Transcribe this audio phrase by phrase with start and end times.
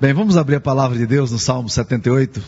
[0.00, 2.42] Bem, vamos abrir a palavra de Deus no Salmo 78.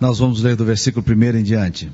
[0.00, 1.92] Nós vamos ler do versículo 1 em diante.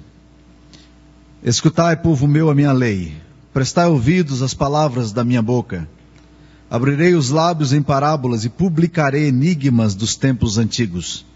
[1.42, 3.17] Escutai, povo meu, a minha lei.
[3.53, 5.88] Prestai ouvidos às palavras da minha boca.
[6.71, 11.26] Abrirei os lábios em parábolas e publicarei enigmas dos tempos antigos.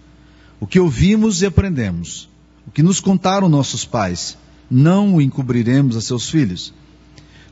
[0.60, 2.28] O que ouvimos e aprendemos,
[2.68, 4.38] o que nos contaram nossos pais,
[4.70, 6.72] não o encobriremos a seus filhos.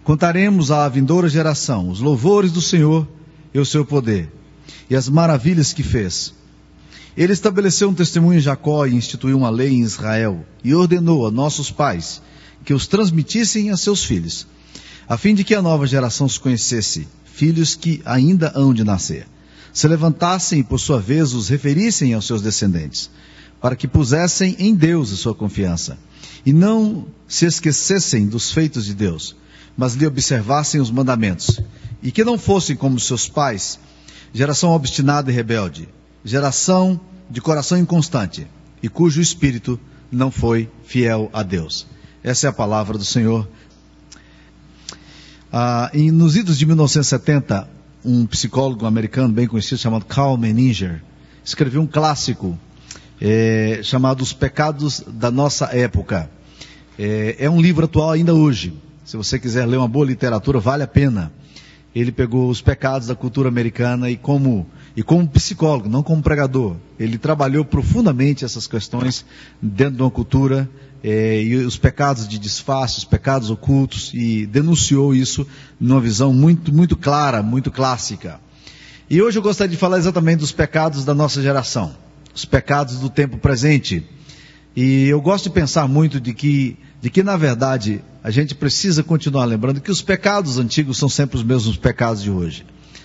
[0.05, 3.09] Contaremos à vindoura geração os louvores do Senhor
[3.53, 4.31] e o seu poder,
[4.89, 6.35] e as maravilhas que fez.
[7.17, 11.31] Ele estabeleceu um testemunho em Jacó e instituiu uma lei em Israel, e ordenou a
[11.31, 12.21] nossos pais
[12.65, 14.47] que os transmitissem a seus filhos,
[15.09, 19.27] a fim de que a nova geração os conhecesse filhos que ainda hão de nascer,
[19.71, 23.11] se levantassem e por sua vez os referissem aos seus descendentes,
[23.61, 25.99] para que pusessem em Deus a sua confiança,
[26.47, 29.37] e não se esquecessem dos feitos de Deus,
[29.77, 31.61] mas lhe observassem os mandamentos,
[32.03, 33.79] e que não fossem como seus pais,
[34.33, 35.89] geração obstinada e rebelde,
[36.25, 38.47] geração de coração inconstante,
[38.83, 39.79] e cujo espírito
[40.11, 41.87] não foi fiel a Deus.
[42.23, 43.49] Essa é a palavra do Senhor
[45.53, 47.67] ah, em, nos idos de 1970,
[48.05, 51.03] um psicólogo americano bem conhecido chamado Carl Menninger
[51.43, 52.59] escreveu um clássico
[53.21, 56.29] é, chamado Os Pecados da Nossa Época.
[56.99, 58.75] É, é um livro atual ainda hoje.
[59.03, 61.33] Se você quiser ler uma boa literatura, vale a pena.
[61.97, 66.77] Ele pegou os pecados da cultura americana e como e como psicólogo, não como pregador,
[66.99, 69.27] ele trabalhou profundamente essas questões
[69.61, 70.69] dentro de uma cultura
[71.05, 75.47] é, e os pecados de disfarce, os pecados ocultos, e denunciou isso
[75.79, 78.41] numa visão muito, muito clara, muito clássica.
[79.09, 81.95] E hoje eu gostaria de falar exatamente dos pecados da nossa geração,
[82.35, 84.05] os pecados do tempo presente.
[84.75, 89.03] E eu gosto de pensar muito de que, de que na verdade, a gente precisa
[89.03, 92.65] continuar lembrando que os pecados antigos são sempre os mesmos pecados de hoje.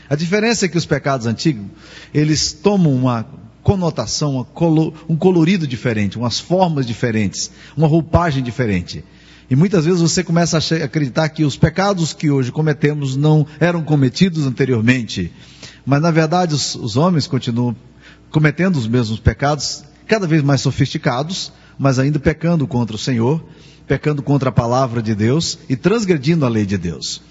[0.10, 1.66] A diferença é que os pecados antigos,
[2.14, 3.26] eles tomam uma
[3.64, 4.46] conotação,
[5.08, 9.04] um colorido diferente, umas formas diferentes, uma roupagem diferente.
[9.50, 13.84] E muitas vezes você começa a acreditar que os pecados que hoje cometemos não eram
[13.84, 15.32] cometidos anteriormente.
[15.86, 17.76] Mas na verdade os, os homens continuam
[18.30, 23.44] cometendo os mesmos pecados, cada vez mais sofisticados, mas ainda pecando contra o Senhor,
[23.88, 27.24] pecando contra a palavra de Deus e transgredindo a lei de Deus.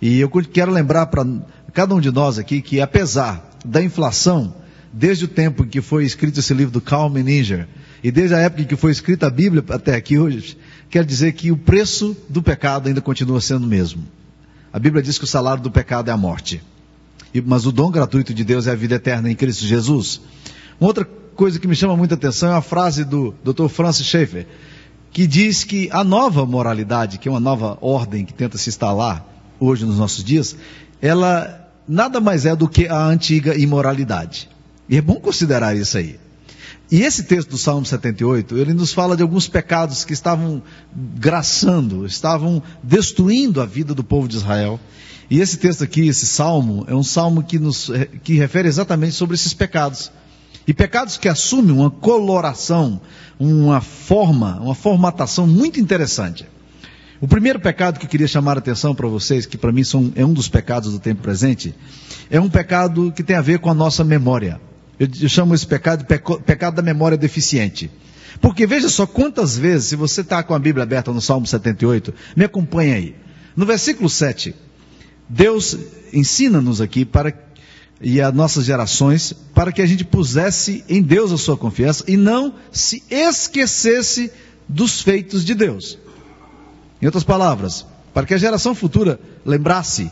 [0.00, 1.26] E eu quero lembrar para
[1.74, 4.54] cada um de nós aqui que apesar da inflação,
[4.90, 7.68] desde o tempo em que foi escrito esse livro do Carl Menninger,
[8.02, 10.56] e desde a época em que foi escrita a Bíblia até aqui hoje,
[10.88, 14.02] quer dizer que o preço do pecado ainda continua sendo o mesmo.
[14.72, 16.62] A Bíblia diz que o salário do pecado é a morte.
[17.44, 20.18] Mas o dom gratuito de Deus é a vida eterna em Cristo Jesus.
[20.80, 21.06] Uma outra
[21.38, 23.68] coisa que me chama muita atenção é a frase do Dr.
[23.68, 24.44] Francis Schaeffer,
[25.12, 29.24] que diz que a nova moralidade, que é uma nova ordem que tenta se instalar
[29.60, 30.56] hoje nos nossos dias,
[31.00, 34.50] ela nada mais é do que a antiga imoralidade.
[34.88, 36.18] E é bom considerar isso aí.
[36.90, 40.60] E esse texto do Salmo 78, ele nos fala de alguns pecados que estavam
[40.92, 44.80] graçando, estavam destruindo a vida do povo de Israel.
[45.30, 47.92] E esse texto aqui, esse salmo, é um salmo que nos
[48.24, 50.10] que refere exatamente sobre esses pecados.
[50.68, 53.00] E pecados que assumem uma coloração,
[53.40, 56.46] uma forma, uma formatação muito interessante.
[57.22, 60.12] O primeiro pecado que eu queria chamar a atenção para vocês, que para mim são,
[60.14, 61.74] é um dos pecados do tempo presente,
[62.30, 64.60] é um pecado que tem a ver com a nossa memória.
[65.00, 67.90] Eu, eu chamo esse pecado de peco, pecado da memória deficiente.
[68.38, 72.12] Porque veja só quantas vezes, se você está com a Bíblia aberta no Salmo 78,
[72.36, 73.16] me acompanha aí.
[73.56, 74.54] No versículo 7,
[75.26, 75.78] Deus
[76.12, 77.32] ensina-nos aqui para
[78.00, 82.16] e as nossas gerações para que a gente pusesse em Deus a sua confiança e
[82.16, 84.30] não se esquecesse
[84.68, 85.98] dos feitos de Deus.
[87.02, 90.10] Em outras palavras, para que a geração futura lembrasse.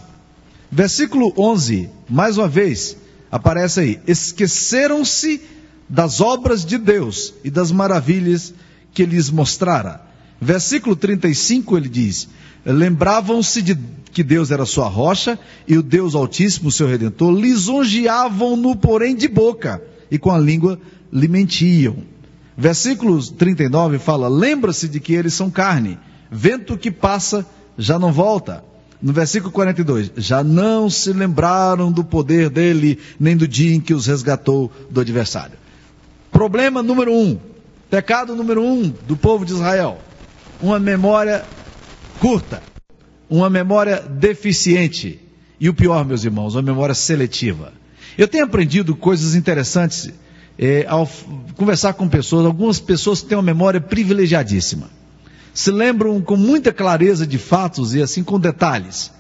[0.71, 2.97] Versículo 11, mais uma vez,
[3.31, 5.41] aparece aí: esqueceram-se
[5.89, 8.53] das obras de Deus e das maravilhas
[8.93, 10.01] que lhes mostrara.
[10.41, 12.29] Versículo 35 ele diz:
[12.65, 13.79] lembravam-se de
[14.13, 15.39] que Deus era sua rocha
[15.69, 20.81] e o Deus Altíssimo, seu redentor, lisonjeavam-no, porém, de boca e com a língua
[21.13, 21.99] lhe mentiam.
[22.57, 25.99] Versículo 39 fala: lembra-se de que eles são carne,
[26.31, 27.47] vento que passa
[27.79, 28.65] já não volta
[29.01, 33.93] no versículo 42, já não se lembraram do poder dele, nem do dia em que
[33.93, 35.59] os resgatou do adversário.
[36.33, 37.39] Problema número um,
[37.91, 39.99] pecado número um do povo de Israel:
[40.61, 41.47] uma memória
[42.19, 42.63] curta,
[43.29, 45.21] uma memória deficiente.
[45.59, 47.73] E o pior, meus irmãos, uma memória seletiva.
[48.17, 50.11] Eu tenho aprendido coisas interessantes
[50.59, 51.09] é, ao
[51.57, 54.91] conversar com pessoas, algumas pessoas têm uma memória privilegiadíssima
[55.57, 59.11] se lembram com muita clareza de fatos e assim com detalhes.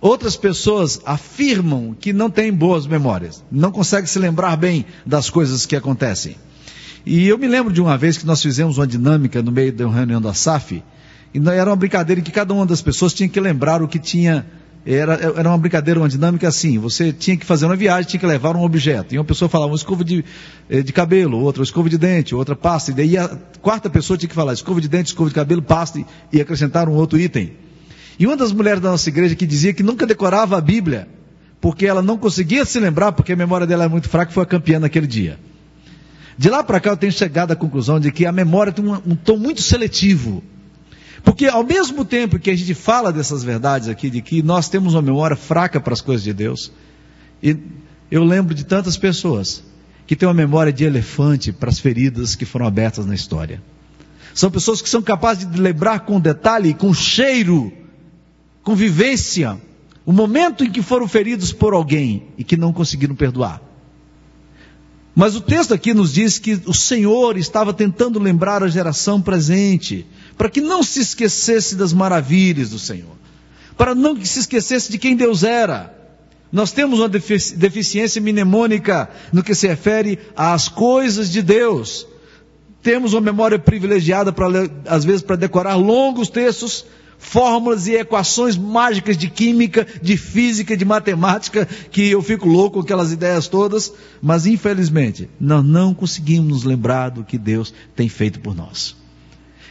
[0.00, 5.66] Outras pessoas afirmam que não têm boas memórias, não conseguem se lembrar bem das coisas
[5.66, 6.36] que acontecem.
[7.04, 9.84] E eu me lembro de uma vez que nós fizemos uma dinâmica no meio de
[9.84, 10.82] uma reunião da SAF,
[11.34, 13.98] e era uma brincadeira em que cada uma das pessoas tinha que lembrar o que
[13.98, 14.44] tinha.
[14.84, 16.76] Era, era uma brincadeira, uma dinâmica assim.
[16.78, 19.14] Você tinha que fazer uma viagem, tinha que levar um objeto.
[19.14, 20.24] E uma pessoa falava uma escova de,
[20.68, 22.90] eh, de cabelo, outra escova de dente, outra pasta.
[22.90, 23.28] E daí a
[23.60, 26.94] quarta pessoa tinha que falar escova de dente, escova de cabelo, pasta e acrescentar um
[26.94, 27.52] outro item.
[28.18, 31.08] E uma das mulheres da nossa igreja que dizia que nunca decorava a Bíblia,
[31.60, 34.46] porque ela não conseguia se lembrar, porque a memória dela é muito fraca, foi a
[34.46, 35.38] campeã naquele dia.
[36.36, 38.94] De lá para cá eu tenho chegado à conclusão de que a memória tem um,
[38.94, 40.42] um tom muito seletivo.
[41.22, 44.94] Porque ao mesmo tempo que a gente fala dessas verdades aqui, de que nós temos
[44.94, 46.72] uma memória fraca para as coisas de Deus,
[47.42, 47.56] e
[48.10, 49.62] eu lembro de tantas pessoas
[50.06, 53.62] que têm uma memória de elefante para as feridas que foram abertas na história.
[54.34, 57.72] São pessoas que são capazes de lembrar com detalhe, com cheiro,
[58.62, 59.60] com vivência,
[60.04, 63.60] o momento em que foram feridos por alguém e que não conseguiram perdoar.
[65.14, 70.06] Mas o texto aqui nos diz que o Senhor estava tentando lembrar a geração presente,
[70.38, 73.16] para que não se esquecesse das maravilhas do Senhor,
[73.76, 75.94] para não que se esquecesse de quem Deus era.
[76.50, 82.06] Nós temos uma deficiência mnemônica no que se refere às coisas de Deus.
[82.82, 84.46] Temos uma memória privilegiada para
[84.86, 86.84] às vezes para decorar longos textos,
[87.22, 92.80] fórmulas e equações mágicas de química, de física, de matemática, que eu fico louco com
[92.80, 98.40] aquelas ideias todas, mas infelizmente nós não conseguimos nos lembrar do que Deus tem feito
[98.40, 98.96] por nós.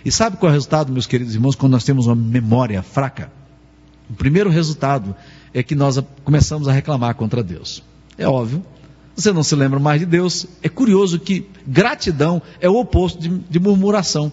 [0.03, 3.31] E sabe qual é o resultado, meus queridos irmãos, quando nós temos uma memória fraca?
[4.09, 5.13] O primeiro resultado
[5.53, 7.83] é que nós começamos a reclamar contra Deus.
[8.17, 8.65] É óbvio,
[9.13, 10.47] você não se lembra mais de Deus.
[10.63, 14.31] É curioso que gratidão é o oposto de, de murmuração.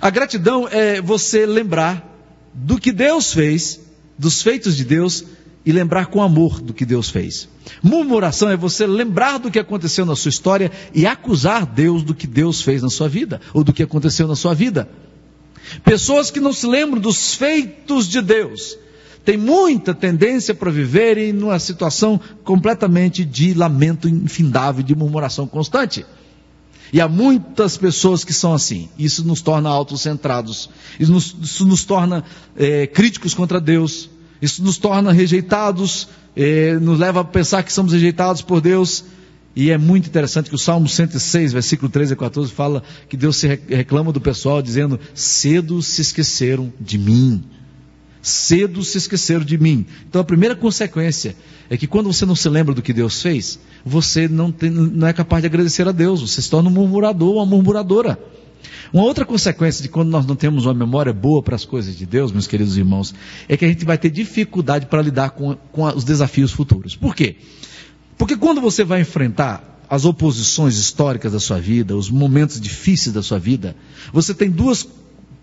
[0.00, 2.15] A gratidão é você lembrar
[2.56, 3.80] do que Deus fez,
[4.18, 5.24] dos feitos de Deus,
[5.64, 7.48] e lembrar com amor do que Deus fez.
[7.82, 12.26] Murmuração é você lembrar do que aconteceu na sua história e acusar Deus do que
[12.26, 14.88] Deus fez na sua vida, ou do que aconteceu na sua vida.
[15.84, 18.78] Pessoas que não se lembram dos feitos de Deus
[19.24, 26.06] têm muita tendência para viverem numa situação completamente de lamento infindável, de murmuração constante.
[26.92, 28.88] E há muitas pessoas que são assim.
[28.98, 30.70] Isso nos torna autocentrados.
[30.98, 32.24] Isso nos, isso nos torna
[32.56, 34.08] é, críticos contra Deus.
[34.40, 39.04] Isso nos torna rejeitados, é, nos leva a pensar que somos rejeitados por Deus.
[39.54, 43.38] E é muito interessante que o Salmo 106, versículo 13 a 14, fala que Deus
[43.38, 47.42] se reclama do pessoal, dizendo: Cedo se esqueceram de mim.
[48.26, 49.86] Cedo se esqueceram de mim.
[50.08, 51.36] Então a primeira consequência
[51.70, 55.06] é que quando você não se lembra do que Deus fez, você não, tem, não
[55.06, 58.18] é capaz de agradecer a Deus, você se torna um murmurador, uma murmuradora.
[58.92, 62.04] Uma outra consequência de quando nós não temos uma memória boa para as coisas de
[62.04, 63.14] Deus, meus queridos irmãos,
[63.48, 66.96] é que a gente vai ter dificuldade para lidar com, com os desafios futuros.
[66.96, 67.36] Por quê?
[68.18, 73.22] Porque quando você vai enfrentar as oposições históricas da sua vida, os momentos difíceis da
[73.22, 73.76] sua vida,
[74.12, 74.84] você tem duas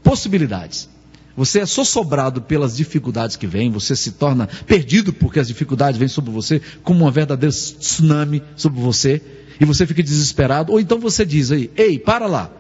[0.04, 0.90] possibilidades.
[1.36, 6.08] Você é sossobrado pelas dificuldades que vêm, você se torna perdido porque as dificuldades vêm
[6.08, 9.22] sobre você, como uma verdadeira tsunami sobre você,
[9.60, 10.72] e você fica desesperado.
[10.72, 12.52] Ou então você diz aí: Ei, para lá,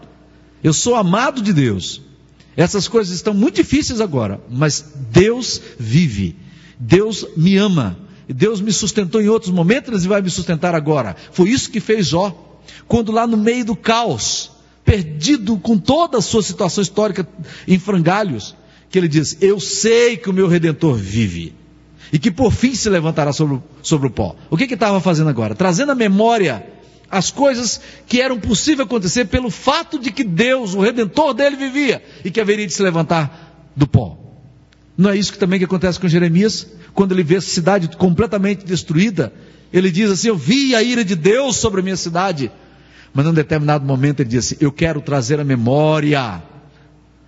[0.63, 2.01] eu sou amado de Deus.
[2.55, 6.35] Essas coisas estão muito difíceis agora, mas Deus vive,
[6.79, 7.97] Deus me ama,
[8.27, 11.15] Deus me sustentou em outros momentos e vai me sustentar agora.
[11.31, 14.51] Foi isso que fez Jó, quando lá no meio do caos,
[14.85, 17.27] perdido com toda a sua situação histórica
[17.67, 18.55] em frangalhos,
[18.93, 21.55] que ele diz: Eu sei que o meu redentor vive
[22.11, 24.35] e que por fim se levantará sobre, sobre o pó.
[24.51, 25.55] O que, que estava fazendo agora?
[25.55, 26.63] Trazendo a memória
[27.09, 32.03] as coisas que eram possíveis acontecer pelo fato de que Deus, o redentor dele, vivia
[32.23, 34.15] e que haveria de se levantar do pó.
[34.95, 36.67] Não é isso que também que acontece com Jeremias?
[36.93, 39.33] Quando ele vê a cidade completamente destruída,
[39.71, 42.51] ele diz assim: Eu vi a ira de Deus sobre a minha cidade.
[43.11, 46.52] Mas num determinado momento ele diz assim: Eu quero trazer a memória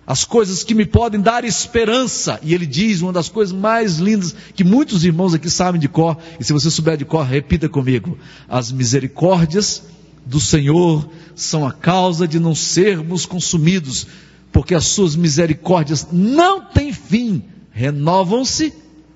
[0.06, 2.38] as coisas que me podem dar esperança.
[2.42, 6.16] E ele diz uma das coisas mais lindas que muitos irmãos aqui sabem de cor,
[6.38, 8.16] e se você souber de cor, repita comigo:
[8.48, 9.82] as misericórdias
[10.24, 14.06] do Senhor são a causa de não sermos consumidos,
[14.52, 18.72] porque as suas misericórdias não têm fim, renovam-se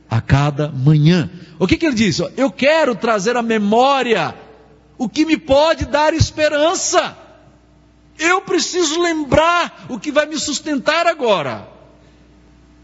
[0.09, 1.31] a cada manhã.
[1.59, 2.21] O que, que ele diz?
[2.37, 4.35] Eu quero trazer à memória
[4.99, 7.17] o que me pode dar esperança.
[8.21, 11.67] Eu preciso lembrar o que vai me sustentar agora.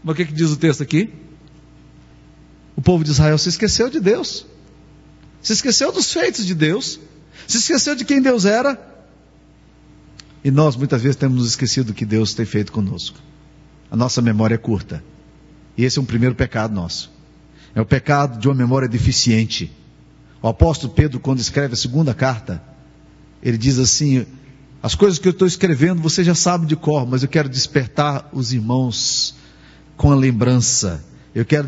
[0.03, 1.13] Mas o que, que diz o texto aqui?
[2.75, 4.47] O povo de Israel se esqueceu de Deus,
[5.41, 6.99] se esqueceu dos feitos de Deus,
[7.47, 8.79] se esqueceu de quem Deus era.
[10.43, 13.19] E nós muitas vezes temos nos esquecido do que Deus tem feito conosco.
[13.91, 15.03] A nossa memória é curta.
[15.77, 17.11] E esse é um primeiro pecado nosso.
[17.75, 19.71] É o pecado de uma memória deficiente.
[20.41, 22.61] O apóstolo Pedro, quando escreve a segunda carta,
[23.41, 24.25] ele diz assim:
[24.81, 28.29] As coisas que eu estou escrevendo você já sabe de cor, mas eu quero despertar
[28.31, 29.35] os irmãos
[29.95, 31.03] com a lembrança.
[31.33, 31.67] Eu quero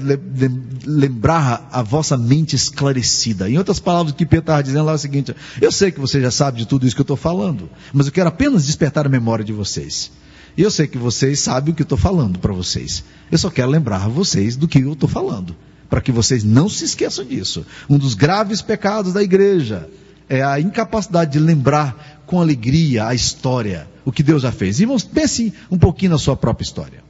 [0.85, 3.49] lembrar a vossa mente esclarecida.
[3.49, 5.99] Em outras palavras, o que Pedro estava dizendo lá é o seguinte: Eu sei que
[5.99, 9.05] você já sabe de tudo isso que eu estou falando, mas eu quero apenas despertar
[9.05, 10.11] a memória de vocês.
[10.57, 13.03] E eu sei que vocês sabem o que eu estou falando para vocês.
[13.31, 15.55] Eu só quero lembrar vocês do que eu estou falando,
[15.89, 17.65] para que vocês não se esqueçam disso.
[17.89, 19.87] Um dos graves pecados da igreja
[20.27, 24.79] é a incapacidade de lembrar com alegria a história, o que Deus já fez.
[24.79, 27.03] Irmãos, pense um pouquinho na sua própria história.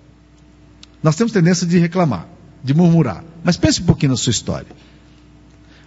[1.04, 2.26] Nós temos tendência de reclamar,
[2.64, 4.70] de murmurar, mas pense um pouquinho na sua história.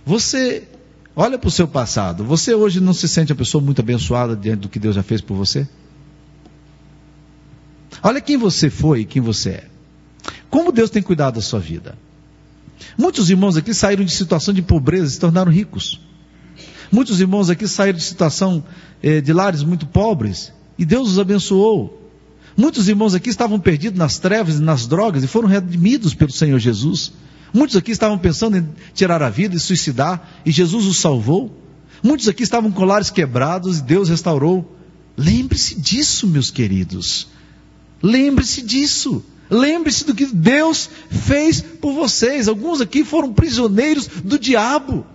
[0.05, 0.69] Você
[1.17, 4.61] olha para o seu passado, você hoje não se sente uma pessoa muito abençoada diante
[4.61, 5.67] do que Deus já fez por você?
[8.03, 9.65] Olha quem você foi e quem você é.
[10.51, 11.97] Como Deus tem cuidado da sua vida.
[12.99, 16.03] Muitos irmãos aqui saíram de situação de pobreza e se tornaram ricos.
[16.93, 18.63] Muitos irmãos aqui saíram de situação
[19.03, 21.99] eh, de lares muito pobres e Deus os abençoou.
[22.55, 26.59] Muitos irmãos aqui estavam perdidos nas trevas e nas drogas e foram redimidos pelo Senhor
[26.59, 27.15] Jesus.
[27.51, 31.51] Muitos aqui estavam pensando em tirar a vida e suicidar e Jesus os salvou.
[32.03, 34.77] Muitos aqui estavam com lares quebrados e Deus restaurou.
[35.17, 37.29] Lembre-se disso, meus queridos.
[38.03, 39.25] Lembre-se disso.
[39.49, 42.49] Lembre-se do que Deus fez por vocês.
[42.49, 45.07] Alguns aqui foram prisioneiros do diabo.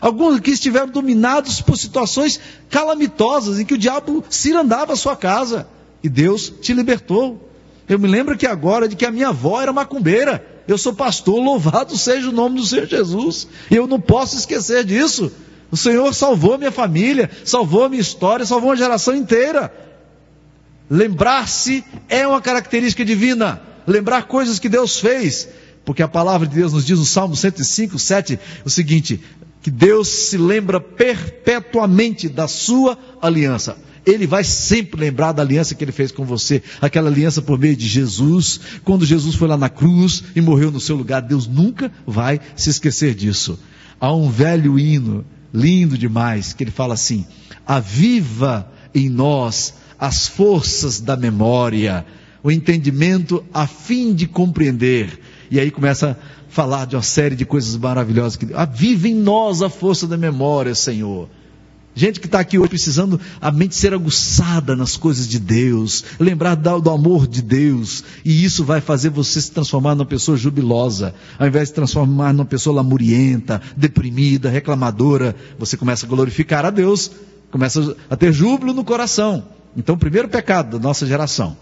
[0.00, 2.40] Alguns aqui estiveram dominados por situações
[2.70, 5.68] calamitosas em que o diabo cirandava a sua casa.
[6.02, 7.50] E Deus te libertou.
[7.86, 10.44] Eu me lembro que agora de que a minha avó era macumbeira.
[10.66, 13.46] Eu sou pastor, louvado seja o nome do Senhor Jesus.
[13.70, 15.30] E eu não posso esquecer disso.
[15.70, 19.72] O Senhor salvou minha família, salvou minha história, salvou uma geração inteira.
[20.88, 23.60] Lembrar-se é uma característica divina.
[23.86, 25.48] Lembrar coisas que Deus fez.
[25.84, 29.20] Porque a palavra de Deus nos diz no Salmo 105, 7, o seguinte:
[29.62, 33.76] que Deus se lembra perpetuamente da sua aliança.
[34.04, 37.76] Ele vai sempre lembrar da aliança que ele fez com você, aquela aliança por meio
[37.76, 41.20] de Jesus, quando Jesus foi lá na cruz e morreu no seu lugar.
[41.20, 43.58] Deus nunca vai se esquecer disso.
[44.00, 47.26] Há um velho hino, lindo demais, que ele fala assim:
[47.66, 52.06] Aviva em nós as forças da memória,
[52.42, 55.20] o entendimento a fim de compreender.
[55.50, 56.16] E aí começa a
[56.48, 60.74] falar de uma série de coisas maravilhosas que aviva em nós a força da memória,
[60.74, 61.28] Senhor.
[61.92, 66.54] Gente que está aqui hoje precisando a mente ser aguçada nas coisas de Deus, lembrar
[66.54, 71.12] do, do, amor de Deus, e isso vai fazer você se transformar numa pessoa jubilosa,
[71.36, 77.10] ao invés de transformar numa pessoa lamurienta, deprimida, reclamadora, você começa a glorificar a Deus,
[77.50, 79.42] começa a ter júbilo no coração.
[79.76, 81.56] Então, o primeiro pecado da nossa geração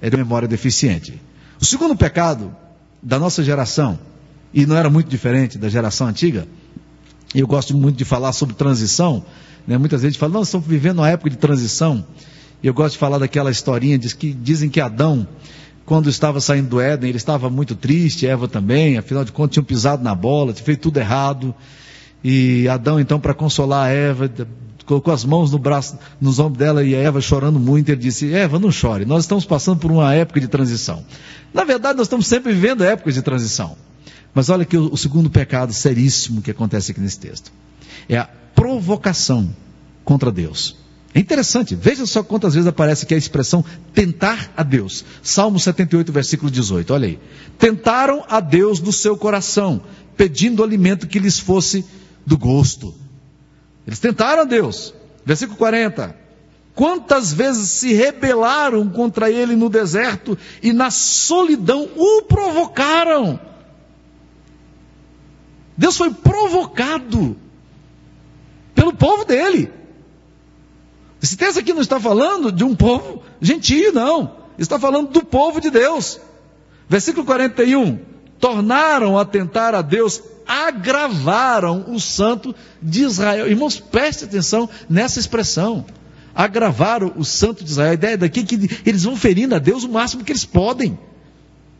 [0.00, 1.20] é de memória deficiente.
[1.60, 2.50] O segundo pecado
[3.02, 3.98] da nossa geração,
[4.52, 6.46] e não era muito diferente da geração antiga,
[7.34, 9.24] eu gosto muito de falar sobre transição,
[9.66, 9.78] né?
[9.78, 12.04] muitas vezes fala, não, estamos vivendo uma época de transição,
[12.62, 15.26] e eu gosto de falar daquela historinha, diz que, dizem que Adão,
[15.86, 19.64] quando estava saindo do Éden, ele estava muito triste, Eva também, afinal de contas tinham
[19.64, 21.54] pisado na bola, tinham feito tudo errado,
[22.22, 24.30] e Adão então para consolar Eva,
[24.90, 28.34] colocou as mãos no braço, nos ombros dela e a Eva chorando muito, ele disse:
[28.34, 31.04] Eva, não chore, nós estamos passando por uma época de transição.
[31.54, 33.76] Na verdade, nós estamos sempre vivendo épocas de transição.
[34.34, 37.52] Mas olha que o, segundo pecado seríssimo que acontece aqui nesse texto
[38.08, 39.54] é a provocação
[40.04, 40.76] contra Deus.
[41.14, 45.04] É interessante, veja só quantas vezes aparece aqui a expressão tentar a Deus.
[45.22, 47.18] Salmo 78, versículo 18, olha aí.
[47.58, 49.82] Tentaram a Deus do seu coração,
[50.16, 51.84] pedindo alimento que lhes fosse
[52.26, 52.94] do gosto.
[53.90, 54.94] Eles tentaram a Deus.
[55.24, 56.16] Versículo 40.
[56.76, 63.40] Quantas vezes se rebelaram contra ele no deserto e na solidão o provocaram.
[65.76, 67.36] Deus foi provocado
[68.76, 69.72] pelo povo dele.
[71.20, 74.36] Esse texto aqui não está falando de um povo gentio, não.
[74.56, 76.20] Está falando do povo de Deus.
[76.88, 77.98] Versículo 41.
[78.38, 82.52] Tornaram a tentar a Deus agravaram o santo
[82.82, 83.46] de Israel.
[83.46, 85.86] Irmãos, preste atenção nessa expressão.
[86.34, 87.92] Agravaram o santo de Israel.
[87.92, 90.98] A ideia daqui é que eles vão ferindo a Deus o máximo que eles podem.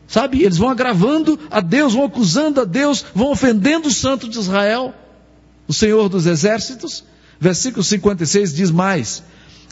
[0.07, 0.41] Sabe?
[0.43, 4.93] Eles vão agravando a Deus, vão acusando a Deus, vão ofendendo o santo de Israel,
[5.67, 7.03] o Senhor dos exércitos.
[7.41, 9.21] Versículo 56 diz mais: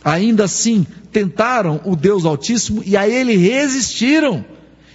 [0.04, 4.44] Ainda assim, tentaram o Deus Altíssimo e a ele resistiram,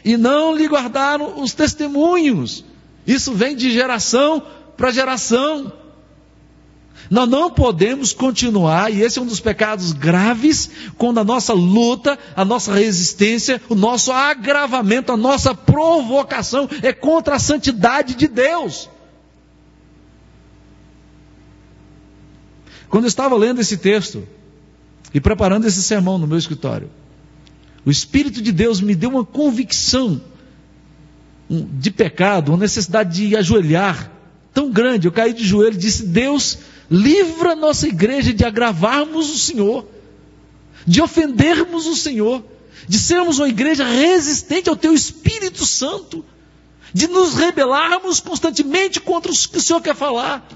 [0.05, 2.65] e não lhe guardaram os testemunhos.
[3.07, 4.43] Isso vem de geração
[4.77, 5.73] para geração.
[7.11, 12.19] Nós não podemos continuar, e esse é um dos pecados graves, quando a nossa luta,
[12.35, 18.89] a nossa resistência, o nosso agravamento, a nossa provocação é contra a santidade de Deus.
[22.89, 24.27] Quando eu estava lendo esse texto
[25.13, 26.91] e preparando esse sermão no meu escritório,
[27.85, 30.23] o Espírito de Deus me deu uma convicção
[31.63, 34.11] de pecado, uma necessidade de ajoelhar
[34.53, 35.07] tão grande.
[35.09, 36.59] Eu caí de joelho e disse: Deus,
[36.91, 39.87] livra nossa igreja de agravarmos o Senhor,
[40.87, 42.43] de ofendermos o Senhor,
[42.87, 46.25] de sermos uma igreja resistente ao Teu Espírito Santo,
[46.93, 50.47] de nos rebelarmos constantemente contra o que o Senhor quer falar,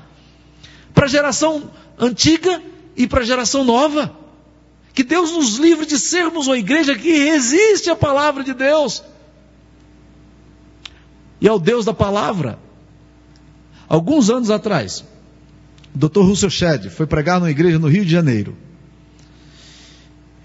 [0.94, 2.62] para a geração antiga
[2.96, 4.16] e para a geração nova.
[4.94, 9.02] Que Deus nos livre de sermos uma igreja que resiste à palavra de Deus
[11.40, 12.58] e ao Deus da palavra.
[13.88, 15.04] Alguns anos atrás,
[15.94, 16.20] o Dr.
[16.20, 18.54] Russell Shedd foi pregar numa igreja no Rio de Janeiro.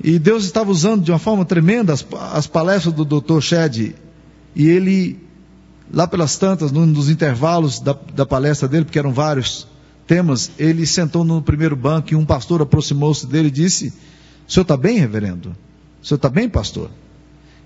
[0.04, 3.40] E Deus estava usando de uma forma tremenda as, as palestras do Dr.
[3.40, 3.96] Shedd.
[4.56, 5.20] E ele,
[5.92, 9.68] lá pelas tantas, num dos intervalos da, da palestra dele, porque eram vários
[10.06, 13.94] temas, ele sentou no primeiro banco e um pastor aproximou-se dele e disse:
[14.48, 15.56] O senhor está bem, reverendo?
[16.02, 16.90] O senhor está bem, pastor?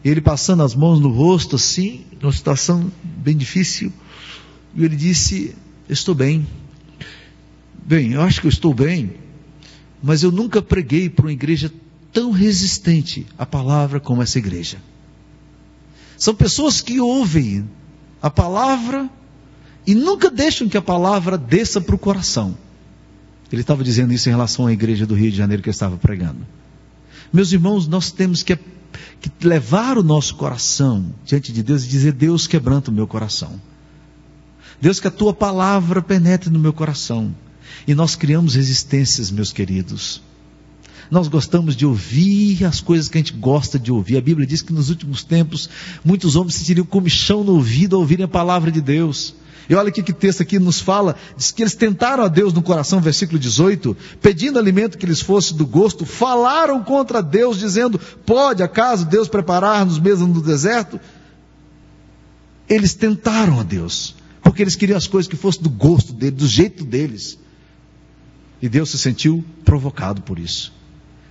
[0.04, 3.92] E ele passando as mãos no rosto, assim, numa situação bem difícil,
[4.76, 5.56] e ele disse:
[5.90, 6.46] Estou bem.
[7.86, 9.14] Bem, eu acho que eu estou bem,
[10.04, 11.72] mas eu nunca preguei para uma igreja
[12.12, 14.78] tão resistente à palavra como essa igreja.
[16.18, 17.70] São pessoas que ouvem
[18.22, 19.10] a palavra
[19.86, 22.58] e nunca deixam que a palavra desça para o coração.
[23.52, 25.96] Ele estava dizendo isso em relação à igreja do Rio de Janeiro que eu estava
[25.96, 26.46] pregando.
[27.32, 28.58] Meus irmãos, nós temos que,
[29.20, 33.60] que levar o nosso coração diante de Deus e dizer: Deus, quebranta o meu coração.
[34.80, 37.34] Deus, que a tua palavra penetre no meu coração.
[37.88, 40.22] E nós criamos resistências, meus queridos.
[41.10, 44.18] Nós gostamos de ouvir as coisas que a gente gosta de ouvir.
[44.18, 45.70] A Bíblia diz que nos últimos tempos
[46.04, 49.34] muitos homens se sentiriam comichão no ouvido ao ouvirem a palavra de Deus.
[49.70, 52.62] E olha aqui que texto aqui nos fala, diz que eles tentaram a Deus no
[52.62, 58.64] coração, versículo 18, pedindo alimento que lhes fosse do gosto, falaram contra Deus, dizendo: Pode
[58.64, 61.00] acaso Deus preparar-nos mesmo no deserto?
[62.70, 66.48] Eles tentaram a Deus, porque eles queriam as coisas que fossem do gosto dele, do
[66.48, 67.38] jeito deles.
[68.62, 70.74] E Deus se sentiu provocado por isso.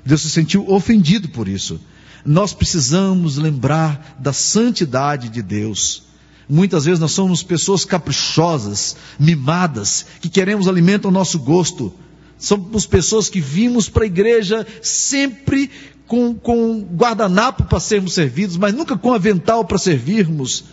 [0.07, 1.81] Deus se sentiu ofendido por isso.
[2.25, 6.05] Nós precisamos lembrar da santidade de Deus.
[6.49, 11.93] Muitas vezes nós somos pessoas caprichosas, mimadas, que queremos alimento ao nosso gosto.
[12.39, 15.71] Somos pessoas que vimos para a igreja sempre
[16.07, 20.65] com, com guardanapo para sermos servidos, mas nunca com avental para servirmos.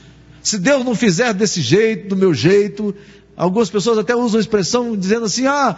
[0.44, 2.94] Se Deus não fizer desse jeito, do meu jeito,
[3.36, 5.78] algumas pessoas até usam a expressão dizendo assim: ah,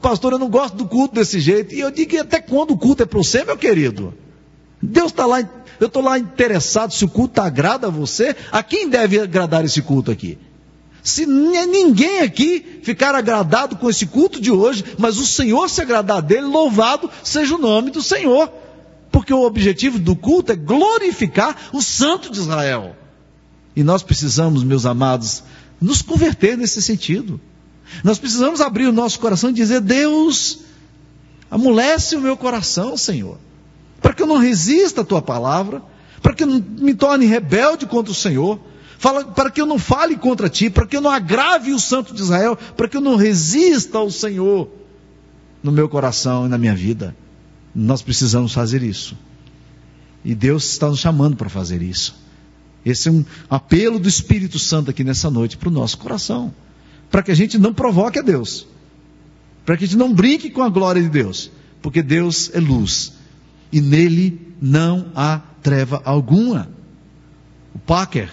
[0.00, 1.74] pastor, eu não gosto do culto desse jeito.
[1.74, 4.14] E eu digo: até quando o culto é para você, meu querido?
[4.82, 5.40] Deus está lá,
[5.80, 8.36] eu estou lá interessado se o culto agrada a você.
[8.52, 10.38] A quem deve agradar esse culto aqui?
[11.02, 16.22] Se ninguém aqui ficar agradado com esse culto de hoje, mas o Senhor se agradar
[16.22, 18.50] dele, louvado seja o nome do Senhor.
[19.12, 22.96] Porque o objetivo do culto é glorificar o Santo de Israel.
[23.76, 25.42] E nós precisamos, meus amados,
[25.80, 27.40] nos converter nesse sentido.
[28.02, 30.60] Nós precisamos abrir o nosso coração e dizer: Deus,
[31.50, 33.38] amolece o meu coração, Senhor
[34.04, 35.82] para que eu não resista à tua palavra,
[36.20, 38.60] para que eu não me torne rebelde contra o Senhor,
[39.34, 42.20] para que eu não fale contra ti, para que eu não agrave o santo de
[42.20, 44.68] Israel, para que eu não resista ao Senhor
[45.62, 47.16] no meu coração e na minha vida.
[47.74, 49.16] Nós precisamos fazer isso.
[50.22, 52.14] E Deus está nos chamando para fazer isso.
[52.84, 56.54] Esse é um apelo do Espírito Santo aqui nessa noite para o nosso coração.
[57.10, 58.66] Para que a gente não provoque a Deus.
[59.64, 61.50] Para que a gente não brinque com a glória de Deus.
[61.80, 63.12] Porque Deus é luz
[63.74, 66.70] e nele não há treva alguma.
[67.74, 68.30] O Packer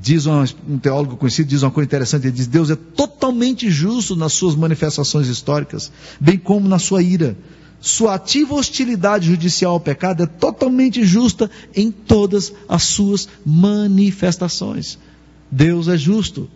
[0.00, 4.32] diz um teólogo conhecido diz uma coisa interessante, ele diz: Deus é totalmente justo nas
[4.32, 7.36] suas manifestações históricas, bem como na sua ira.
[7.84, 15.00] Sua ativa hostilidade judicial ao pecado é totalmente justa em todas as suas manifestações.
[15.50, 16.48] Deus é justo.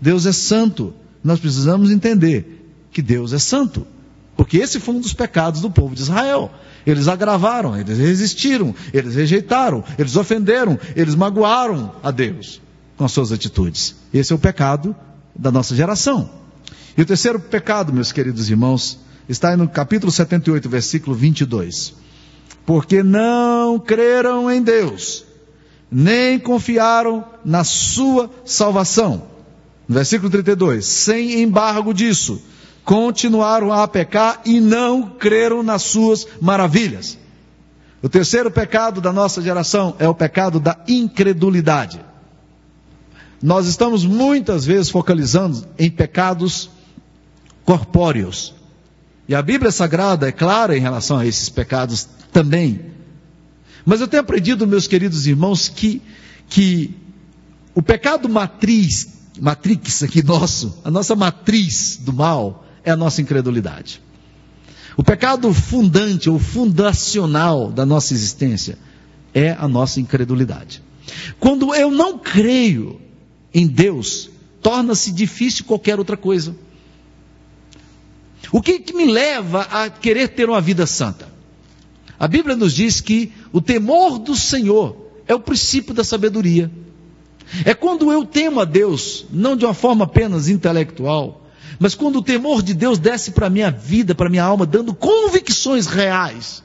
[0.00, 0.94] Deus é santo.
[1.22, 3.86] Nós precisamos entender que Deus é santo.
[4.34, 6.50] Porque esse foi um dos pecados do povo de Israel.
[6.86, 12.62] Eles agravaram, eles resistiram, eles rejeitaram, eles ofenderam, eles magoaram a Deus
[12.96, 13.94] com as suas atitudes.
[14.12, 14.96] Esse é o pecado
[15.34, 16.30] da nossa geração.
[16.96, 21.94] E o terceiro pecado, meus queridos irmãos, está no capítulo 78, versículo 22.
[22.64, 25.24] Porque não creram em Deus,
[25.90, 29.22] nem confiaram na sua salvação.
[29.88, 32.42] Versículo 32, sem embargo disso,
[32.84, 37.16] continuaram a pecar e não creram nas suas maravilhas.
[38.02, 42.00] O terceiro pecado da nossa geração é o pecado da incredulidade.
[43.42, 46.70] Nós estamos muitas vezes focalizando em pecados
[47.64, 48.54] corpóreos.
[49.28, 52.80] E a Bíblia Sagrada é clara em relação a esses pecados também.
[53.84, 56.02] Mas eu tenho aprendido, meus queridos irmãos, que,
[56.48, 56.94] que
[57.74, 59.08] o pecado matriz,
[59.40, 64.00] matrix aqui nosso, a nossa matriz do mal, é a nossa incredulidade.
[64.96, 68.78] O pecado fundante ou fundacional da nossa existência
[69.34, 70.82] é a nossa incredulidade.
[71.38, 73.00] Quando eu não creio
[73.52, 74.30] em Deus,
[74.62, 76.56] torna-se difícil qualquer outra coisa.
[78.52, 81.28] O que, que me leva a querer ter uma vida santa?
[82.18, 86.70] A Bíblia nos diz que o temor do Senhor é o princípio da sabedoria.
[87.64, 91.46] É quando eu temo a Deus, não de uma forma apenas intelectual,
[91.78, 94.64] mas quando o temor de Deus desce para a minha vida, para a minha alma,
[94.64, 96.62] dando convicções reais.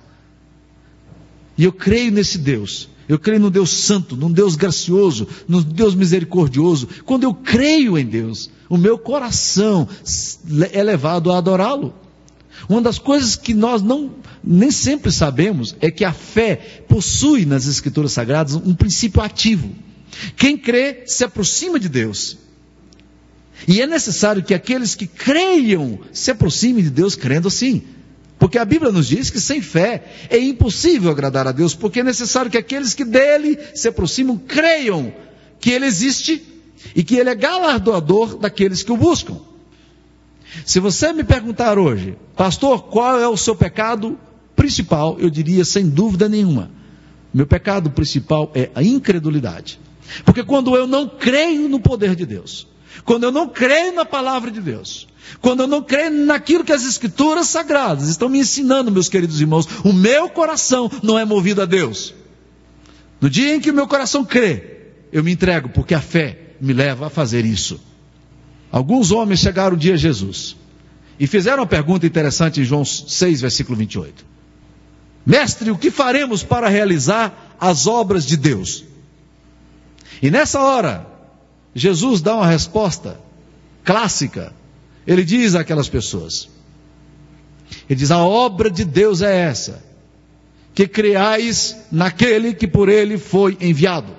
[1.58, 2.90] E eu creio nesse Deus.
[3.10, 6.88] Eu creio no Deus Santo, num Deus gracioso, num Deus misericordioso.
[7.06, 9.86] Quando eu creio em Deus, o meu coração
[10.72, 11.94] é levado a adorá-lo.
[12.70, 17.68] Uma das coisas que nós não nem sempre sabemos é que a fé possui nas
[17.68, 19.76] Escrituras Sagradas um princípio ativo.
[20.38, 22.38] Quem crê se aproxima de Deus.
[23.68, 27.82] E é necessário que aqueles que creiam se aproximem de Deus crendo assim.
[28.40, 32.04] Porque a Bíblia nos diz que sem fé é impossível agradar a Deus, porque é
[32.04, 35.14] necessário que aqueles que dele se aproximam creiam
[35.60, 36.42] que ele existe
[36.96, 39.38] e que ele é galardoador daqueles que o buscam.
[40.66, 44.20] Se você me perguntar hoje, pastor, qual é o seu pecado
[44.56, 45.18] principal?
[45.20, 46.70] Eu diria sem dúvida nenhuma.
[47.34, 49.80] Meu pecado principal é a incredulidade.
[50.26, 52.68] Porque quando eu não creio no poder de Deus,
[53.06, 55.08] quando eu não creio na palavra de Deus,
[55.40, 59.68] quando eu não creio naquilo que as escrituras sagradas estão me ensinando, meus queridos irmãos,
[59.86, 62.14] o meu coração não é movido a Deus.
[63.22, 64.80] No dia em que o meu coração crê,
[65.14, 67.80] eu me entrego, porque a fé me leva a fazer isso.
[68.72, 70.56] Alguns homens chegaram um dia a Jesus
[71.20, 74.26] e fizeram uma pergunta interessante em João 6, versículo 28.
[75.26, 78.86] Mestre, o que faremos para realizar as obras de Deus?
[80.22, 81.06] E nessa hora,
[81.76, 83.20] Jesus dá uma resposta
[83.84, 84.54] clássica.
[85.06, 86.50] Ele diz àquelas pessoas:
[87.90, 89.84] Ele diz, a obra de Deus é essa,
[90.74, 94.16] que creais naquele que por ele foi enviado.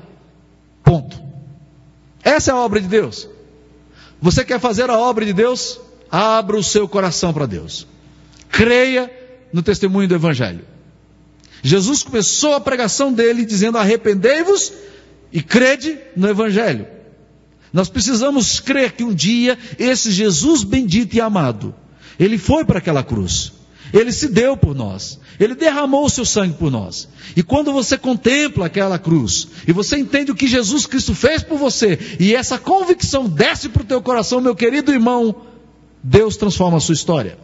[0.84, 1.31] Ponto.
[2.22, 3.28] Essa é a obra de Deus.
[4.20, 5.80] Você quer fazer a obra de Deus?
[6.10, 7.86] Abra o seu coração para Deus.
[8.50, 9.10] Creia
[9.52, 10.64] no testemunho do Evangelho.
[11.62, 14.72] Jesus começou a pregação dele dizendo: Arrependei-vos
[15.32, 16.86] e crede no Evangelho.
[17.72, 21.74] Nós precisamos crer que um dia esse Jesus bendito e amado,
[22.18, 23.52] ele foi para aquela cruz.
[23.92, 25.18] Ele se deu por nós.
[25.42, 27.08] Ele derramou o seu sangue por nós.
[27.36, 31.58] E quando você contempla aquela cruz, e você entende o que Jesus Cristo fez por
[31.58, 35.34] você, e essa convicção desce para o teu coração, meu querido irmão,
[36.02, 37.38] Deus transforma a sua história.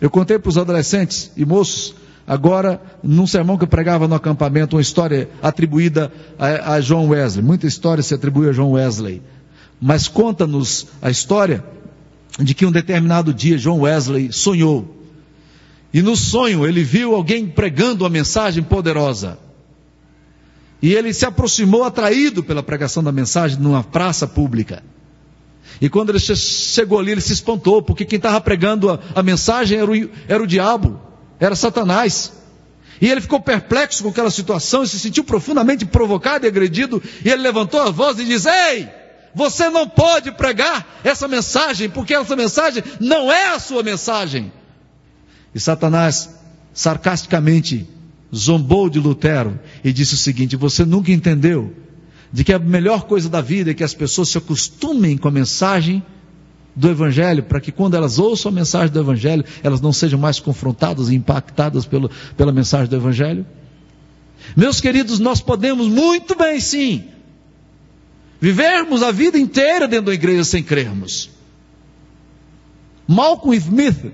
[0.00, 1.94] Eu contei para os adolescentes e moços
[2.28, 7.42] Agora, num sermão que eu pregava no acampamento, uma história atribuída a, a João Wesley.
[7.42, 9.22] Muita história se atribui a João Wesley.
[9.80, 11.64] Mas conta-nos a história
[12.38, 14.97] de que um determinado dia João Wesley sonhou.
[15.92, 19.38] E no sonho ele viu alguém pregando uma mensagem poderosa.
[20.80, 24.82] E ele se aproximou atraído pela pregação da mensagem numa praça pública.
[25.80, 29.78] E quando ele chegou ali, ele se espantou, porque quem estava pregando a, a mensagem
[29.78, 31.08] era o, era o diabo
[31.40, 32.32] era Satanás.
[33.00, 37.02] E ele ficou perplexo com aquela situação e se sentiu profundamente provocado e agredido.
[37.24, 38.88] E ele levantou a voz e disse: Ei,
[39.34, 44.52] você não pode pregar essa mensagem, porque essa mensagem não é a sua mensagem.
[45.54, 46.38] E Satanás,
[46.72, 47.88] sarcasticamente,
[48.34, 51.72] zombou de Lutero e disse o seguinte: Você nunca entendeu
[52.32, 55.30] de que a melhor coisa da vida é que as pessoas se acostumem com a
[55.30, 56.02] mensagem
[56.76, 60.38] do Evangelho, para que quando elas ouçam a mensagem do Evangelho, elas não sejam mais
[60.38, 63.44] confrontadas e impactadas pelo, pela mensagem do Evangelho?
[64.56, 67.04] Meus queridos, nós podemos muito bem, sim,
[68.40, 71.30] vivermos a vida inteira dentro da igreja sem crermos.
[73.08, 74.12] Malcolm Smith,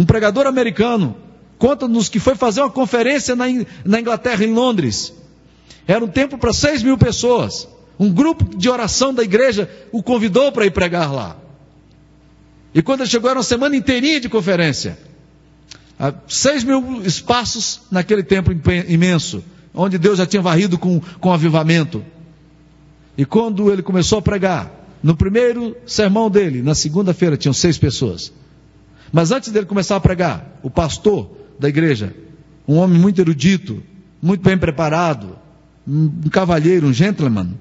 [0.00, 1.14] um pregador americano,
[1.58, 3.44] conta-nos que foi fazer uma conferência na,
[3.84, 5.12] na Inglaterra, em Londres.
[5.86, 7.68] Era um tempo para seis mil pessoas.
[7.98, 11.36] Um grupo de oração da igreja o convidou para ir pregar lá.
[12.74, 14.98] E quando ele chegou, era uma semana inteirinha de conferência.
[15.98, 18.58] Há seis mil espaços naquele templo
[18.88, 22.02] imenso, onde Deus já tinha varrido com, com avivamento.
[23.18, 28.32] E quando ele começou a pregar, no primeiro sermão dele, na segunda-feira, tinham seis pessoas.
[29.12, 32.14] Mas antes dele começar a pregar, o pastor da igreja,
[32.66, 33.82] um homem muito erudito,
[34.22, 35.36] muito bem preparado,
[35.86, 37.54] um cavalheiro, um gentleman,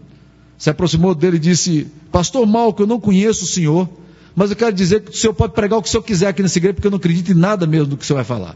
[0.58, 3.90] se aproximou dele e disse: Pastor Malco, eu não conheço o senhor,
[4.36, 6.44] mas eu quero dizer que o senhor pode pregar o que o senhor quiser aqui
[6.44, 8.56] nessa igreja, porque eu não acredito em nada mesmo do que o senhor vai falar.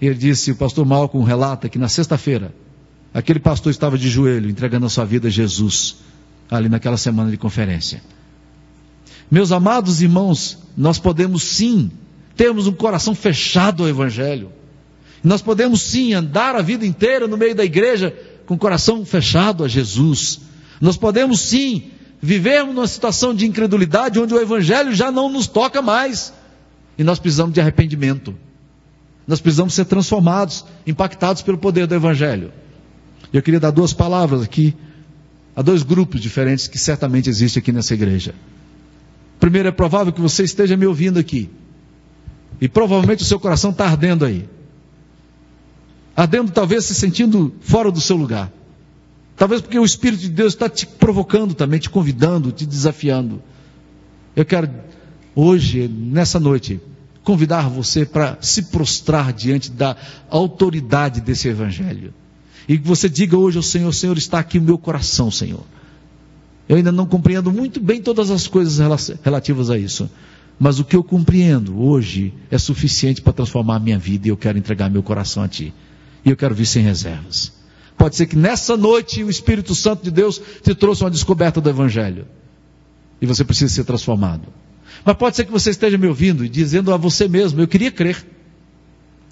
[0.00, 2.52] Ele disse: O pastor Malcolm relata que na sexta-feira,
[3.14, 5.98] aquele pastor estava de joelho, entregando a sua vida a Jesus,
[6.50, 8.02] ali naquela semana de conferência.
[9.32, 11.90] Meus amados irmãos, nós podemos sim
[12.36, 14.52] termos um coração fechado ao Evangelho.
[15.24, 18.14] Nós podemos sim andar a vida inteira no meio da igreja
[18.44, 20.40] com o coração fechado a Jesus.
[20.82, 21.84] Nós podemos sim
[22.20, 26.30] vivermos numa situação de incredulidade onde o Evangelho já não nos toca mais.
[26.98, 28.34] E nós precisamos de arrependimento.
[29.26, 32.52] Nós precisamos ser transformados, impactados pelo poder do Evangelho.
[33.32, 34.76] Eu queria dar duas palavras aqui
[35.56, 38.34] a dois grupos diferentes que certamente existem aqui nessa igreja.
[39.42, 41.50] Primeiro, é provável que você esteja me ouvindo aqui.
[42.60, 44.48] E provavelmente o seu coração está ardendo aí.
[46.14, 48.52] Ardendo, talvez se sentindo fora do seu lugar.
[49.36, 53.42] Talvez porque o Espírito de Deus está te provocando também, te convidando, te desafiando.
[54.36, 54.70] Eu quero,
[55.34, 56.80] hoje, nessa noite,
[57.24, 59.96] convidar você para se prostrar diante da
[60.30, 62.14] autoridade desse Evangelho.
[62.68, 65.64] E que você diga hoje ao Senhor: Senhor, está aqui o meu coração, Senhor.
[66.72, 68.78] Eu ainda não compreendo muito bem todas as coisas
[69.22, 70.08] relativas a isso.
[70.58, 74.38] Mas o que eu compreendo hoje é suficiente para transformar a minha vida e eu
[74.38, 75.70] quero entregar meu coração a Ti.
[76.24, 77.52] E eu quero vir sem reservas.
[77.94, 81.68] Pode ser que nessa noite o Espírito Santo de Deus te trouxe uma descoberta do
[81.68, 82.24] Evangelho.
[83.20, 84.48] E você precisa ser transformado.
[85.04, 87.90] Mas pode ser que você esteja me ouvindo e dizendo a você mesmo: eu queria
[87.90, 88.24] crer.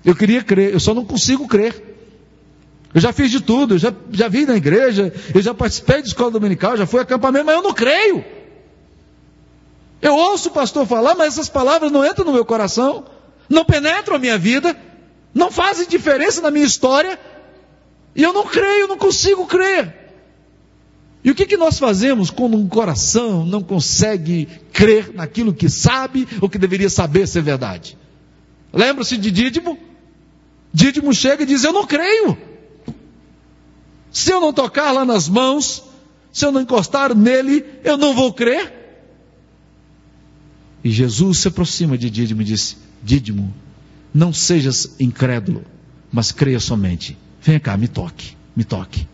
[0.05, 1.90] Eu queria crer, eu só não consigo crer.
[2.93, 6.09] Eu já fiz de tudo, eu já, já vim na igreja, eu já participei de
[6.09, 8.25] escola dominical, já fui acampamento, mas eu não creio.
[10.03, 13.05] Eu ouço o pastor falar, mas essas palavras não entram no meu coração,
[13.49, 14.77] não penetram a minha vida,
[15.33, 17.19] não fazem diferença na minha história,
[18.15, 19.95] e eu não creio, não consigo crer.
[21.23, 26.27] E o que, que nós fazemos quando um coração não consegue crer naquilo que sabe
[26.41, 27.97] ou que deveria saber ser verdade?
[28.73, 29.79] Lembra-se de Dídimo?
[30.73, 32.50] Dídimo chega e diz: Eu não creio.
[34.13, 35.85] Se eu não tocar lá nas mãos,
[36.33, 38.81] se eu não encostar nele, eu não vou crer.
[40.83, 43.55] E Jesus se aproxima de Dídimo e disse: Dídimo,
[44.13, 45.65] não sejas incrédulo,
[46.11, 47.17] mas creia somente.
[47.43, 49.07] Venha cá, me toque, me toque.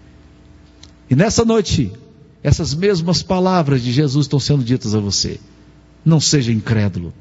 [1.08, 1.92] E nessa noite,
[2.42, 5.40] essas mesmas palavras de Jesus estão sendo ditas a você.
[6.04, 7.12] Não seja incrédulo,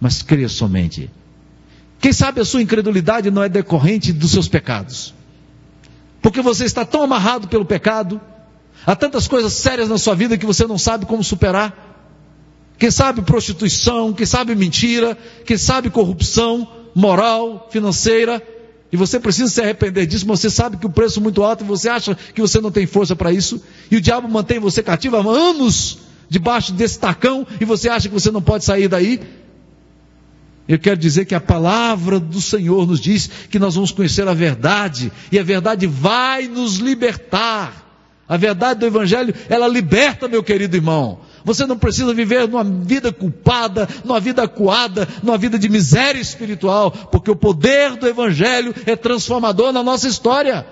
[0.00, 1.10] mas creia somente.
[2.00, 5.14] Quem sabe a sua incredulidade não é decorrente dos seus pecados.
[6.22, 8.20] Porque você está tão amarrado pelo pecado,
[8.86, 11.90] há tantas coisas sérias na sua vida que você não sabe como superar.
[12.78, 18.42] Quem sabe prostituição, quem sabe mentira, quem sabe corrupção moral, financeira,
[18.92, 21.64] e você precisa se arrepender disso, mas você sabe que o preço é muito alto
[21.64, 24.82] e você acha que você não tem força para isso, e o diabo mantém você
[24.82, 29.20] cativo há anos debaixo desse tacão e você acha que você não pode sair daí.
[30.68, 34.34] Eu quero dizer que a palavra do Senhor nos diz que nós vamos conhecer a
[34.34, 37.82] verdade e a verdade vai nos libertar.
[38.28, 41.20] A verdade do Evangelho, ela liberta, meu querido irmão.
[41.44, 46.90] Você não precisa viver numa vida culpada, numa vida acuada, numa vida de miséria espiritual,
[46.90, 50.64] porque o poder do Evangelho é transformador na nossa história.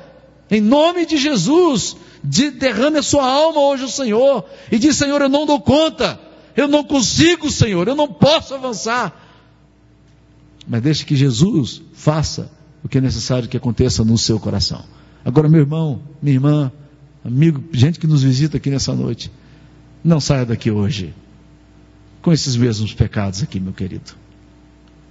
[0.50, 5.20] Em nome de Jesus, de, derrame a sua alma hoje o Senhor e diz: Senhor,
[5.20, 6.18] eu não dou conta,
[6.56, 9.19] eu não consigo, Senhor, eu não posso avançar.
[10.70, 12.48] Mas deixe que Jesus faça
[12.80, 14.84] o que é necessário que aconteça no seu coração.
[15.24, 16.72] Agora, meu irmão, minha irmã,
[17.24, 19.32] amigo, gente que nos visita aqui nessa noite,
[20.04, 21.12] não saia daqui hoje
[22.22, 24.12] com esses mesmos pecados aqui, meu querido.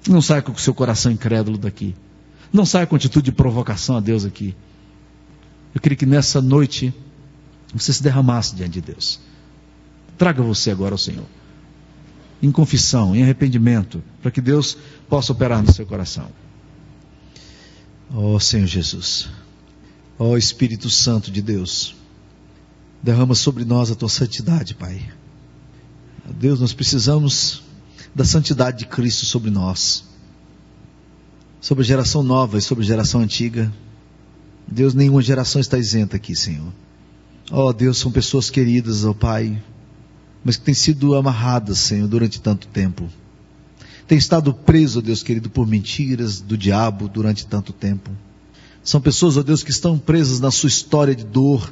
[0.07, 1.93] Não saia com o seu coração incrédulo daqui.
[2.53, 4.55] Não saia com atitude de provocação a Deus aqui.
[5.75, 6.93] Eu queria que nessa noite
[7.73, 9.19] você se derramasse diante de Deus.
[10.17, 11.25] Traga você agora ao Senhor.
[12.41, 14.77] Em confissão, em arrependimento, para que Deus
[15.09, 16.29] possa operar no seu coração.
[18.13, 19.29] Ó oh, Senhor Jesus.
[20.17, 21.95] Ó oh, Espírito Santo de Deus.
[23.01, 25.01] Derrama sobre nós a tua santidade, Pai.
[26.37, 27.63] Deus, nós precisamos
[28.13, 30.03] da santidade de Cristo sobre nós.
[31.61, 33.71] Sobre a geração nova e sobre a geração antiga.
[34.67, 36.71] Deus, nenhuma geração está isenta aqui, Senhor.
[37.51, 39.61] Ó oh, Deus, são pessoas queridas, ó oh, Pai,
[40.43, 43.07] mas que têm sido amarradas, Senhor, durante tanto tempo.
[44.07, 48.09] Tem estado preso, Deus querido, por mentiras do diabo durante tanto tempo.
[48.83, 51.71] São pessoas, ó Deus, que estão presas na sua história de dor,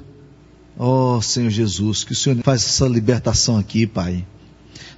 [0.79, 4.23] Ó oh, Senhor Jesus, que o Senhor faça essa libertação aqui, Pai.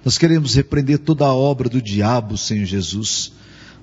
[0.03, 3.31] Nós queremos repreender toda a obra do diabo, Senhor Jesus.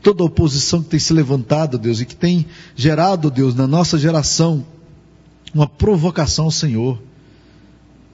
[0.03, 3.99] Toda a oposição que tem se levantado, Deus, e que tem gerado, Deus, na nossa
[3.99, 4.65] geração,
[5.55, 7.01] uma provocação ao Senhor.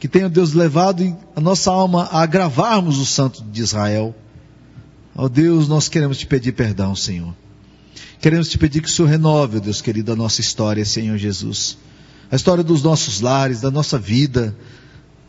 [0.02, 4.12] Que tenha, Deus, levado a nossa alma a agravarmos o santo de Israel.
[5.14, 7.32] Ó Deus, nós queremos te pedir perdão, Senhor.
[8.20, 11.78] Queremos te pedir que o Senhor renove, ó Deus querido, a nossa história, Senhor Jesus.
[12.32, 14.56] A história dos nossos lares, da nossa vida,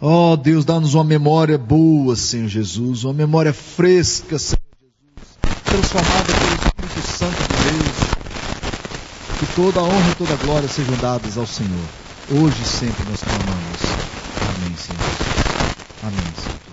[0.01, 6.33] Ó oh, Deus, dá-nos uma memória boa, Senhor Jesus, uma memória fresca, Senhor Jesus, transformada
[6.33, 9.39] pelo Espírito Santo de Deus.
[9.39, 11.85] Que toda a honra e toda a glória sejam dadas ao Senhor.
[12.31, 13.72] Hoje e sempre nós clamamos.
[16.03, 16.59] Amém, Senhor.
[16.59, 16.72] Amém,